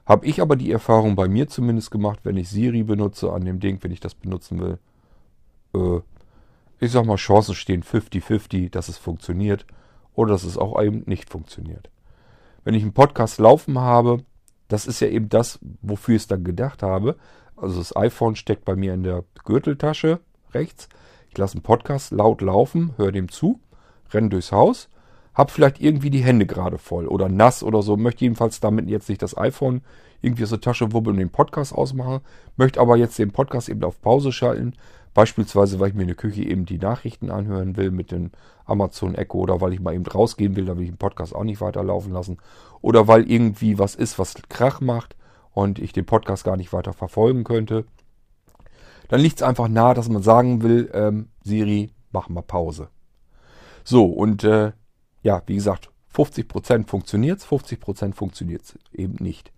[0.05, 3.59] Habe ich aber die Erfahrung bei mir zumindest gemacht, wenn ich Siri benutze an dem
[3.59, 4.79] Ding, wenn ich das benutzen will.
[5.73, 6.01] Äh,
[6.79, 9.65] ich sag mal, Chancen stehen 50-50, dass es funktioniert
[10.13, 11.89] oder dass es auch eben nicht funktioniert.
[12.63, 14.23] Wenn ich einen Podcast laufen habe,
[14.67, 17.15] das ist ja eben das, wofür ich es dann gedacht habe.
[17.55, 20.19] Also das iPhone steckt bei mir in der Gürteltasche
[20.53, 20.89] rechts.
[21.29, 23.59] Ich lasse einen Podcast laut laufen, höre dem zu,
[24.11, 24.89] renne durchs Haus,
[25.33, 29.09] habe vielleicht irgendwie die Hände gerade voll oder nass oder so, möchte jedenfalls damit jetzt
[29.09, 29.81] nicht das iPhone
[30.21, 32.21] irgendwie aus der Tasche wubbeln und den Podcast ausmachen,
[32.55, 34.73] möchte aber jetzt den Podcast eben auf Pause schalten,
[35.13, 38.31] Beispielsweise, weil ich mir in der Küche eben die Nachrichten anhören will mit dem
[38.65, 41.43] Amazon Echo oder weil ich mal eben rausgehen will, da will ich den Podcast auch
[41.43, 42.37] nicht weiterlaufen lassen.
[42.81, 45.15] Oder weil irgendwie was ist, was Krach macht
[45.53, 47.85] und ich den Podcast gar nicht weiter verfolgen könnte.
[49.09, 52.89] Dann liegt es einfach nahe, dass man sagen will, ähm, Siri, mach mal Pause.
[53.83, 54.71] So, und äh,
[55.21, 59.51] ja, wie gesagt, 50% funktioniert es, 50% funktioniert es eben nicht.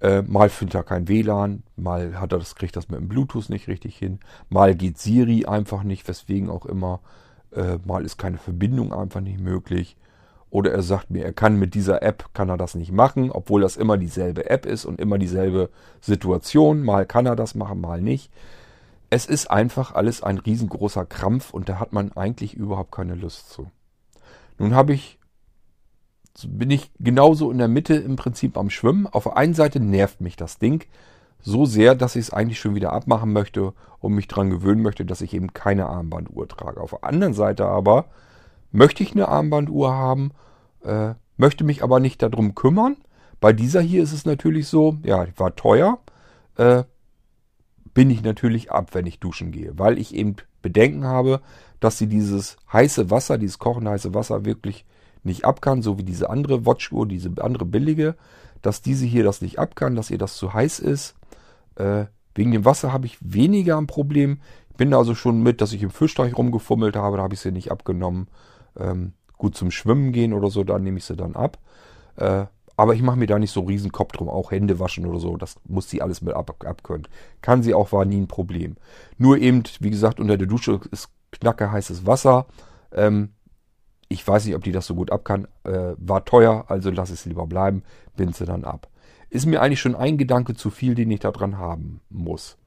[0.00, 3.50] Äh, mal findet er kein WLAN, mal hat er das, kriegt das mit dem Bluetooth
[3.50, 4.18] nicht richtig hin,
[4.48, 7.00] mal geht Siri einfach nicht, weswegen auch immer,
[7.52, 9.96] äh, mal ist keine Verbindung einfach nicht möglich.
[10.52, 13.62] Oder er sagt mir, er kann mit dieser App, kann er das nicht machen, obwohl
[13.62, 15.70] das immer dieselbe App ist und immer dieselbe
[16.02, 16.82] Situation.
[16.82, 18.30] Mal kann er das machen, mal nicht.
[19.08, 23.48] Es ist einfach alles ein riesengroßer Krampf und da hat man eigentlich überhaupt keine Lust
[23.48, 23.70] zu.
[24.58, 25.18] Nun habe ich
[26.44, 29.06] bin ich genauso in der Mitte im Prinzip am Schwimmen.
[29.06, 30.84] Auf der einen Seite nervt mich das Ding
[31.40, 35.06] so sehr, dass ich es eigentlich schon wieder abmachen möchte und mich daran gewöhnen möchte,
[35.06, 36.78] dass ich eben keine Armbanduhr trage.
[36.78, 38.04] Auf der anderen Seite aber
[38.72, 40.32] möchte ich eine Armbanduhr haben,
[40.84, 42.96] äh, möchte mich aber nicht darum kümmern.
[43.40, 45.98] Bei dieser hier ist es natürlich so, ja, war teuer,
[46.56, 46.84] äh,
[47.94, 51.40] bin ich natürlich ab, wenn ich duschen gehe, weil ich eben Bedenken habe,
[51.80, 54.86] dass sie dieses heiße Wasser, dieses kochende heiße Wasser wirklich
[55.24, 58.16] nicht ab kann, so wie diese andere Watchuhr, diese andere billige,
[58.62, 61.14] dass diese hier das nicht ab kann, dass ihr das zu heiß ist.
[61.74, 64.40] Äh, wegen dem Wasser habe ich weniger ein Problem.
[64.70, 67.52] Ich bin also schon mit, dass ich im Fischteich rumgefummelt habe, da habe ich sie
[67.52, 68.28] nicht abgenommen.
[68.78, 71.58] Ähm, gut zum Schwimmen gehen oder so, da nehme ich sie dann ab.
[72.16, 75.20] Äh, aber ich mache mir da nicht so riesen Kopf drum, auch Hände waschen oder
[75.20, 77.06] so, das muss sie alles mit ab, abkönnen.
[77.42, 78.76] Kann sie auch, war nie ein Problem.
[79.18, 82.46] Nur eben, wie gesagt, unter der Dusche ist knacke heißes Wasser.
[82.92, 83.30] Ähm,
[84.08, 85.48] ich weiß nicht, ob die das so gut ab kann.
[85.64, 87.82] Äh, war teuer, also lass es lieber bleiben.
[88.16, 88.88] Bin sie dann ab.
[89.30, 92.58] Ist mir eigentlich schon ein Gedanke zu viel, den ich da dran haben muss.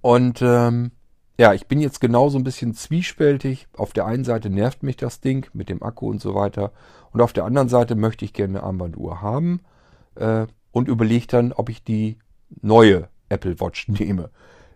[0.00, 0.92] Und ähm,
[1.40, 3.66] ja, ich bin jetzt genauso ein bisschen zwiespältig.
[3.74, 6.70] Auf der einen Seite nervt mich das Ding mit dem Akku und so weiter.
[7.12, 9.60] Und auf der anderen Seite möchte ich gerne eine Armbanduhr haben
[10.16, 12.18] äh, und überlege dann, ob ich die
[12.60, 14.28] neue Apple Watch nehme.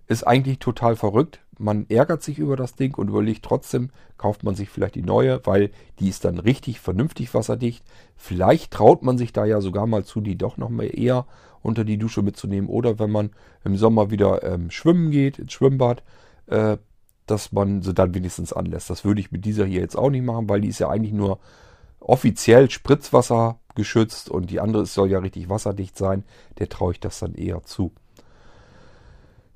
[0.07, 1.41] Ist eigentlich total verrückt.
[1.59, 5.45] Man ärgert sich über das Ding und überlegt trotzdem, kauft man sich vielleicht die neue,
[5.45, 7.85] weil die ist dann richtig vernünftig wasserdicht.
[8.17, 11.27] Vielleicht traut man sich da ja sogar mal zu, die doch noch mal eher
[11.61, 12.71] unter die Dusche mitzunehmen.
[12.71, 13.33] Oder wenn man
[13.65, 16.03] im Sommer wieder ähm, schwimmen geht, ins Schwimmbad,
[16.47, 16.77] äh,
[17.27, 18.91] dass man sie dann wenigstens anlässt.
[18.91, 21.13] Das würde ich mit dieser hier jetzt auch nicht machen, weil die ist ja eigentlich
[21.13, 21.39] nur
[22.01, 26.25] offiziell Spritzwasser geschützt und die andere soll ja richtig wasserdicht sein.
[26.59, 27.93] Der traue ich das dann eher zu.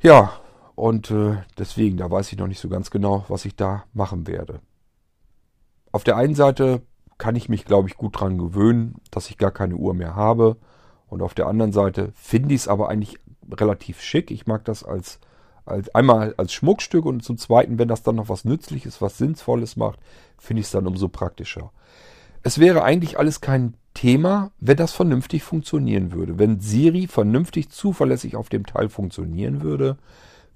[0.01, 0.33] Ja,
[0.74, 4.27] und äh, deswegen, da weiß ich noch nicht so ganz genau, was ich da machen
[4.27, 4.61] werde.
[5.90, 6.83] Auf der einen Seite
[7.18, 10.57] kann ich mich, glaube ich, gut dran gewöhnen, dass ich gar keine Uhr mehr habe.
[11.09, 13.18] Und auf der anderen Seite finde ich es aber eigentlich
[13.51, 14.31] relativ schick.
[14.31, 15.18] Ich mag das als,
[15.68, 19.76] als einmal als Schmuckstück und zum zweiten, wenn das dann noch was Nützliches, was Sinnvolles
[19.76, 20.00] macht,
[20.38, 21.70] finde ich es dann umso praktischer.
[22.42, 26.38] Es wäre eigentlich alles kein Thema, wenn das vernünftig funktionieren würde.
[26.38, 29.98] Wenn Siri vernünftig zuverlässig auf dem Teil funktionieren würde,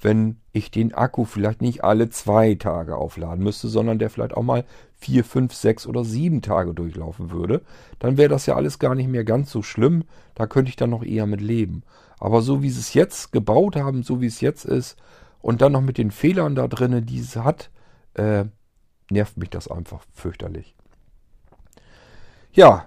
[0.00, 4.42] wenn ich den Akku vielleicht nicht alle zwei Tage aufladen müsste, sondern der vielleicht auch
[4.42, 4.64] mal
[4.96, 7.62] vier, fünf, sechs oder sieben Tage durchlaufen würde,
[7.98, 10.04] dann wäre das ja alles gar nicht mehr ganz so schlimm.
[10.34, 11.82] Da könnte ich dann noch eher mit leben.
[12.22, 14.96] Aber so wie sie es jetzt gebaut haben, so wie es jetzt ist,
[15.40, 17.68] und dann noch mit den Fehlern da drinnen, die es hat,
[18.14, 18.44] äh,
[19.10, 20.76] nervt mich das einfach fürchterlich.
[22.52, 22.86] Ja,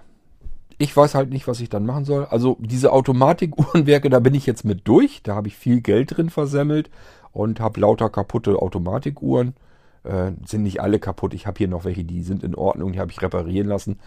[0.78, 2.24] ich weiß halt nicht, was ich dann machen soll.
[2.24, 5.22] Also diese Automatikuhrenwerke, da bin ich jetzt mit durch.
[5.22, 6.88] Da habe ich viel Geld drin versemmelt
[7.30, 9.52] und habe lauter kaputte Automatikuhren.
[10.02, 11.34] Äh, sind nicht alle kaputt.
[11.34, 14.00] Ich habe hier noch welche, die sind in Ordnung, die habe ich reparieren lassen.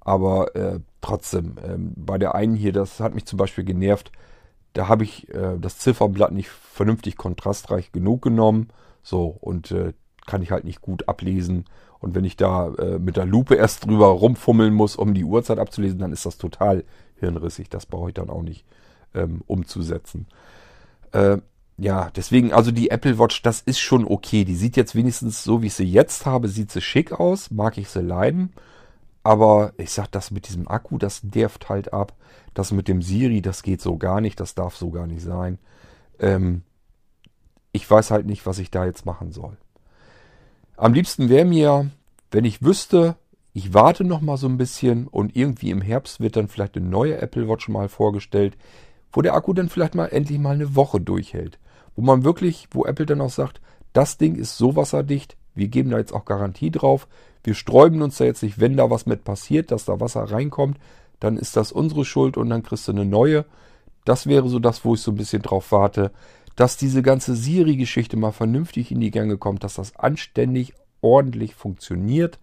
[0.00, 4.10] Aber äh, trotzdem, äh, bei der einen hier, das hat mich zum Beispiel genervt.
[4.72, 8.68] Da habe ich äh, das Zifferblatt nicht vernünftig kontrastreich genug genommen.
[9.02, 9.92] So, und äh,
[10.26, 11.64] kann ich halt nicht gut ablesen.
[11.98, 15.58] Und wenn ich da äh, mit der Lupe erst drüber rumfummeln muss, um die Uhrzeit
[15.58, 16.84] abzulesen, dann ist das total
[17.16, 17.68] hirnrissig.
[17.68, 18.64] Das brauche ich dann auch nicht
[19.14, 20.26] ähm, umzusetzen.
[21.12, 21.38] Äh,
[21.78, 24.44] ja, deswegen, also die Apple Watch, das ist schon okay.
[24.44, 27.78] Die sieht jetzt wenigstens so, wie ich sie jetzt habe, sieht sie schick aus, mag
[27.78, 28.52] ich sie leiden.
[29.22, 32.14] Aber ich sag, das mit diesem Akku, das nervt halt ab.
[32.54, 35.58] Das mit dem Siri, das geht so gar nicht, das darf so gar nicht sein.
[36.18, 36.62] Ähm,
[37.72, 39.56] ich weiß halt nicht, was ich da jetzt machen soll.
[40.76, 41.90] Am liebsten wäre mir,
[42.30, 43.16] wenn ich wüsste,
[43.54, 46.86] ich warte noch mal so ein bisschen und irgendwie im Herbst wird dann vielleicht eine
[46.86, 48.56] neue Apple Watch mal vorgestellt,
[49.12, 51.58] wo der Akku dann vielleicht mal endlich mal eine Woche durchhält.
[51.94, 53.60] Wo man wirklich, wo Apple dann auch sagt,
[53.92, 57.06] das Ding ist so wasserdicht, wir geben da jetzt auch Garantie drauf.
[57.44, 60.78] Wir sträuben uns da jetzt nicht, wenn da was mit passiert, dass da Wasser reinkommt,
[61.20, 63.44] dann ist das unsere Schuld und dann kriegst du eine neue.
[64.04, 66.12] Das wäre so das, wo ich so ein bisschen drauf warte
[66.56, 72.38] dass diese ganze Siri-Geschichte mal vernünftig in die Gänge kommt, dass das anständig, ordentlich funktioniert,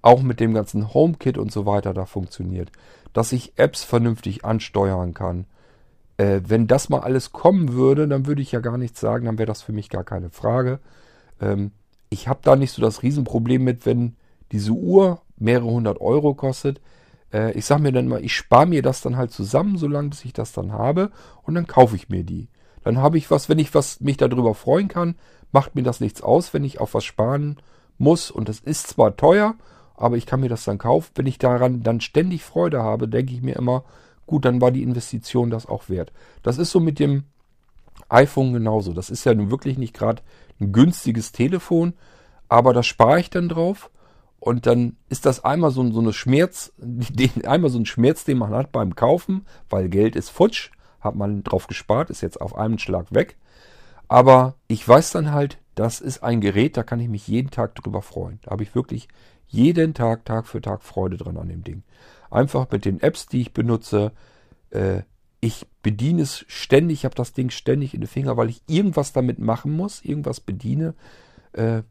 [0.00, 2.70] auch mit dem ganzen HomeKit und so weiter da funktioniert,
[3.12, 5.46] dass ich Apps vernünftig ansteuern kann.
[6.16, 9.38] Äh, wenn das mal alles kommen würde, dann würde ich ja gar nichts sagen, dann
[9.38, 10.78] wäre das für mich gar keine Frage.
[11.40, 11.72] Ähm,
[12.10, 14.16] ich habe da nicht so das Riesenproblem mit, wenn
[14.52, 16.80] diese Uhr mehrere hundert Euro kostet.
[17.32, 20.24] Äh, ich sage mir dann mal, ich spare mir das dann halt zusammen, solange bis
[20.24, 21.10] ich das dann habe
[21.42, 22.48] und dann kaufe ich mir die.
[22.84, 25.16] Dann habe ich was, wenn ich was mich darüber freuen kann,
[25.52, 27.58] macht mir das nichts aus, wenn ich auf was sparen
[27.98, 28.30] muss.
[28.30, 29.54] Und das ist zwar teuer,
[29.96, 31.10] aber ich kann mir das dann kaufen.
[31.14, 33.84] Wenn ich daran dann ständig Freude habe, denke ich mir immer,
[34.26, 36.12] gut, dann war die Investition das auch wert.
[36.42, 37.24] Das ist so mit dem
[38.08, 38.92] iPhone genauso.
[38.92, 40.22] Das ist ja nun wirklich nicht gerade
[40.60, 41.94] ein günstiges Telefon,
[42.48, 43.90] aber da spare ich dann drauf.
[44.40, 48.38] Und dann ist das einmal so, so eine Schmerz, den, einmal so ein Schmerz, den
[48.38, 50.70] man hat beim Kaufen, weil Geld ist futsch
[51.00, 53.36] hat man drauf gespart, ist jetzt auf einen Schlag weg.
[54.08, 57.74] Aber ich weiß dann halt, das ist ein Gerät, da kann ich mich jeden Tag
[57.74, 58.40] drüber freuen.
[58.42, 59.08] Da habe ich wirklich
[59.46, 61.82] jeden Tag, Tag für Tag Freude dran an dem Ding.
[62.30, 64.12] Einfach mit den Apps, die ich benutze.
[64.70, 65.02] Äh,
[65.40, 69.12] ich bediene es ständig, ich habe das Ding ständig in den Finger, weil ich irgendwas
[69.12, 70.94] damit machen muss, irgendwas bediene.
[71.52, 71.82] Äh,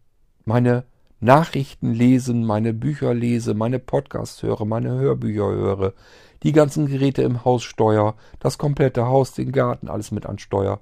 [0.44, 0.84] meine
[1.20, 5.94] Nachrichten lesen, meine Bücher lese, meine Podcasts höre, meine Hörbücher höre,
[6.44, 10.80] die ganzen Geräte im Haus steuer, das komplette Haus, den Garten, alles mit ansteuer,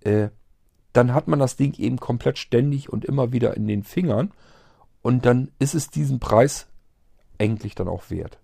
[0.00, 0.28] äh,
[0.92, 4.32] dann hat man das Ding eben komplett ständig und immer wieder in den Fingern
[5.02, 6.66] und dann ist es diesen Preis
[7.38, 8.38] eigentlich dann auch wert.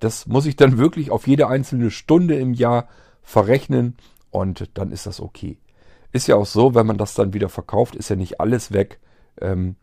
[0.00, 2.88] Das muss ich dann wirklich auf jede einzelne Stunde im Jahr
[3.22, 3.96] verrechnen
[4.30, 5.58] und dann ist das okay.
[6.10, 9.00] Ist ja auch so, wenn man das dann wieder verkauft, ist ja nicht alles weg.
[9.40, 9.76] Ähm,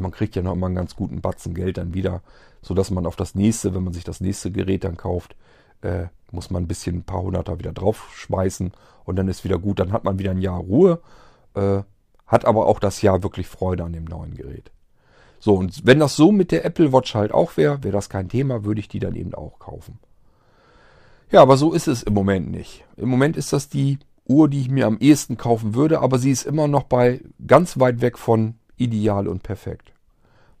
[0.00, 2.22] man kriegt ja noch immer einen ganz guten Batzen Geld dann wieder
[2.62, 5.36] so dass man auf das nächste, wenn man sich das nächste Gerät dann kauft,
[5.82, 8.72] äh, muss man ein bisschen ein paar Hunderter wieder draufschmeißen
[9.04, 9.80] und dann ist wieder gut.
[9.80, 11.00] Dann hat man wieder ein Jahr Ruhe,
[11.54, 11.80] äh,
[12.26, 14.70] hat aber auch das Jahr wirklich Freude an dem neuen Gerät.
[15.40, 18.28] So, und wenn das so mit der Apple Watch halt auch wäre, wäre das kein
[18.28, 19.98] Thema, würde ich die dann eben auch kaufen.
[21.30, 22.84] Ja, aber so ist es im Moment nicht.
[22.96, 26.30] Im Moment ist das die Uhr, die ich mir am ehesten kaufen würde, aber sie
[26.30, 29.92] ist immer noch bei ganz weit weg von ideal und perfekt.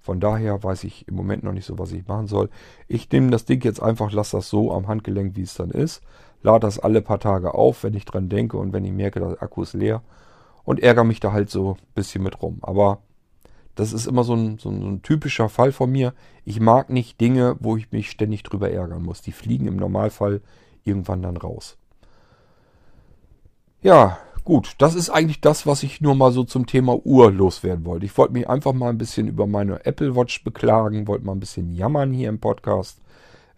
[0.00, 2.48] Von daher weiß ich im Moment noch nicht so, was ich machen soll.
[2.86, 6.02] Ich nehme das Ding jetzt einfach, lasse das so am Handgelenk, wie es dann ist.
[6.42, 9.42] Lade das alle paar Tage auf, wenn ich dran denke und wenn ich merke, der
[9.42, 10.02] Akku ist leer.
[10.64, 12.58] Und ärgere mich da halt so ein bisschen mit rum.
[12.62, 13.00] Aber
[13.74, 16.14] das ist immer so ein, so ein, so ein typischer Fall von mir.
[16.44, 19.22] Ich mag nicht Dinge, wo ich mich ständig drüber ärgern muss.
[19.22, 20.40] Die fliegen im Normalfall
[20.84, 21.76] irgendwann dann raus.
[23.80, 27.84] Ja, Gut, das ist eigentlich das, was ich nur mal so zum Thema Uhr loswerden
[27.84, 28.06] wollte.
[28.06, 31.38] Ich wollte mich einfach mal ein bisschen über meine Apple Watch beklagen, wollte mal ein
[31.38, 32.98] bisschen jammern hier im Podcast.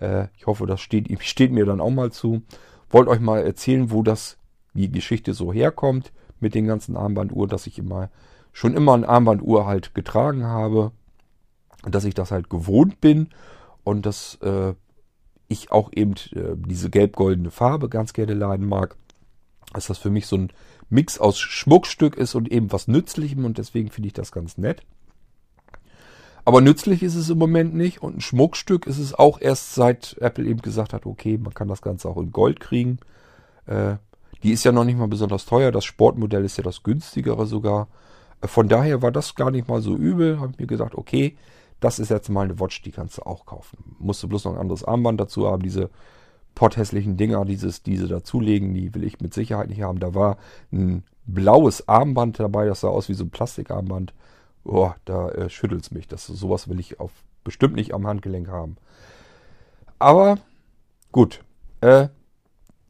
[0.00, 2.42] Äh, ich hoffe, das steht, steht mir dann auch mal zu.
[2.90, 4.36] Wollte euch mal erzählen, wo das
[4.74, 8.10] die Geschichte so herkommt mit den ganzen Armbanduhren, dass ich immer
[8.52, 10.90] schon immer eine Armbanduhr halt getragen habe
[11.84, 13.28] und dass ich das halt gewohnt bin
[13.84, 14.74] und dass äh,
[15.46, 18.96] ich auch eben äh, diese gelb-goldene Farbe ganz gerne leiden mag.
[19.72, 20.52] Dass das für mich so ein
[20.90, 24.82] Mix aus Schmuckstück ist und eben was Nützlichem und deswegen finde ich das ganz nett.
[26.44, 30.16] Aber nützlich ist es im Moment nicht und ein Schmuckstück ist es auch erst seit
[30.20, 32.98] Apple eben gesagt hat, okay, man kann das Ganze auch in Gold kriegen.
[33.66, 33.96] Äh,
[34.42, 37.88] die ist ja noch nicht mal besonders teuer, das Sportmodell ist ja das günstigere sogar.
[38.40, 41.36] Äh, von daher war das gar nicht mal so übel, habe ich mir gesagt, okay,
[41.80, 43.96] das ist jetzt mal eine Watch, die kannst du auch kaufen.
[43.98, 45.62] Musst du bloß noch ein anderes Armband dazu haben.
[45.62, 45.90] Diese
[46.60, 49.98] potthässlichen Dinger, dieses, diese dazulegen, die will ich mit Sicherheit nicht haben.
[49.98, 50.36] Da war
[50.70, 54.12] ein blaues Armband dabei, das sah aus wie so ein Plastikarmband.
[54.62, 56.06] Oh, da äh, schüttelt mich.
[56.06, 57.12] Das, sowas will ich auf,
[57.44, 58.76] bestimmt nicht am Handgelenk haben.
[59.98, 60.36] Aber
[61.12, 61.42] gut,
[61.80, 62.08] äh,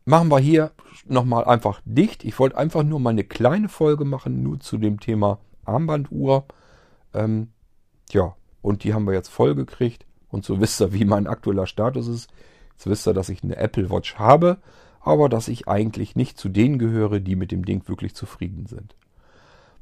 [0.04, 0.72] machen wir hier
[1.06, 2.24] nochmal einfach dicht.
[2.24, 6.44] Ich wollte einfach nur mal eine kleine Folge machen, nur zu dem Thema Armbanduhr.
[7.14, 7.52] Ähm,
[8.10, 10.06] ja, und die haben wir jetzt voll gekriegt.
[10.28, 12.30] Und so wisst ihr, wie mein aktueller Status ist.
[12.80, 14.56] Jetzt wisst ihr, dass ich eine Apple Watch habe,
[15.02, 18.96] aber dass ich eigentlich nicht zu denen gehöre, die mit dem Ding wirklich zufrieden sind.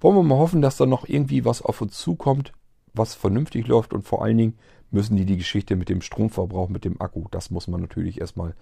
[0.01, 2.53] Wollen wir mal hoffen, dass da noch irgendwie was auf uns zukommt,
[2.95, 4.59] was vernünftig läuft und vor allen Dingen
[4.91, 8.57] müssen die die Geschichte mit dem Stromverbrauch, mit dem Akku, das muss man natürlich erstmal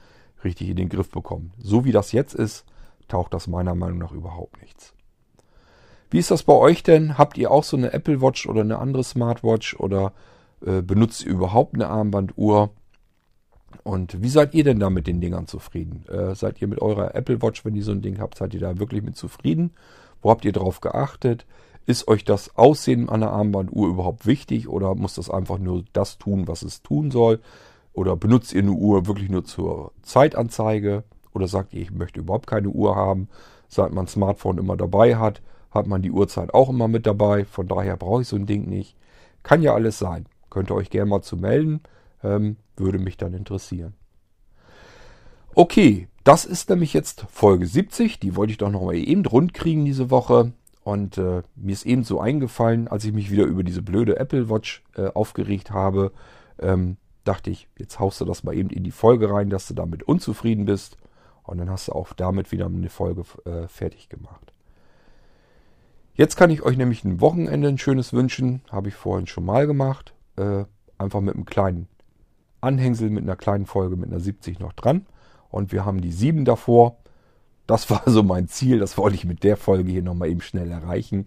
[0.44, 1.55] richtig in den Griff bekommen.
[1.57, 2.66] So wie das jetzt ist,
[3.09, 4.92] taucht das meiner Meinung nach überhaupt nichts.
[6.11, 7.16] Wie ist das bei euch denn?
[7.16, 10.12] Habt ihr auch so eine Apple Watch oder eine andere Smartwatch oder
[10.61, 12.75] äh, benutzt ihr überhaupt eine Armbanduhr?
[13.85, 16.05] Und wie seid ihr denn da mit den Dingern zufrieden?
[16.09, 18.61] Äh, seid ihr mit eurer Apple Watch, wenn ihr so ein Ding habt, seid ihr
[18.61, 19.73] da wirklich mit zufrieden?
[20.23, 21.47] Wo habt ihr drauf geachtet?
[21.87, 26.19] Ist euch das Aussehen an der Armbanduhr überhaupt wichtig oder muss das einfach nur das
[26.19, 27.41] tun, was es tun soll?
[27.93, 31.05] Oder benutzt ihr eine Uhr wirklich nur zur Zeitanzeige?
[31.33, 33.29] Oder sagt ihr, ich möchte überhaupt keine Uhr haben?
[33.69, 37.45] Seit man Smartphone immer dabei hat, hat man die Uhrzeit auch immer mit dabei.
[37.45, 38.97] Von daher brauche ich so ein Ding nicht.
[39.43, 40.27] Kann ja alles sein.
[40.51, 41.81] Könnt ihr euch gerne mal zu melden.
[42.27, 43.95] Ähm, würde mich dann interessieren.
[45.55, 48.21] Okay, das ist nämlich jetzt Folge 70.
[48.21, 50.53] Die wollte ich doch noch mal eben rund kriegen diese Woche.
[50.83, 54.51] Und äh, mir ist eben so eingefallen, als ich mich wieder über diese blöde Apple
[54.51, 56.12] Watch äh, aufgeregt habe,
[56.59, 59.75] ähm, dachte ich, jetzt haust du das mal eben in die Folge rein, dass du
[59.75, 60.97] damit unzufrieden bist.
[61.43, 64.53] Und dann hast du auch damit wieder eine Folge äh, fertig gemacht.
[66.15, 68.62] Jetzt kann ich euch nämlich ein Wochenende ein schönes wünschen.
[68.71, 70.12] Habe ich vorhin schon mal gemacht.
[70.37, 70.65] Äh,
[70.99, 71.89] einfach mit einem kleinen
[72.67, 75.07] Anhängsel, mit einer kleinen Folge, mit einer 70 noch dran.
[75.51, 76.99] Und wir haben die 7 davor.
[77.67, 78.79] Das war so mein Ziel.
[78.79, 81.27] Das wollte ich mit der Folge hier nochmal eben schnell erreichen.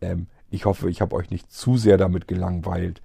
[0.00, 3.02] Ähm, ich hoffe, ich habe euch nicht zu sehr damit gelangweilt.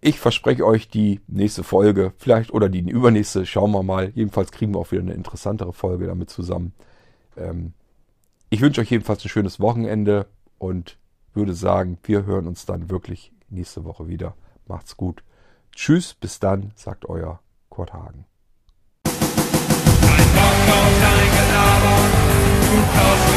[0.00, 4.12] Ich verspreche euch die nächste Folge, vielleicht oder die übernächste, schauen wir mal.
[4.14, 6.74] Jedenfalls kriegen wir auch wieder eine interessantere Folge damit zusammen.
[7.38, 7.72] Ähm,
[8.50, 10.26] ich wünsche euch jedenfalls ein schönes Wochenende
[10.58, 10.98] und
[11.32, 14.34] würde sagen, wir hören uns dann wirklich nächste Woche wieder.
[14.66, 15.24] Macht's gut.
[15.74, 18.26] Tschüss, bis dann, sagt euer Kurt Hagen.
[19.04, 19.12] Ein
[20.34, 21.96] Bock auf dein Gelaber,
[22.70, 23.33] du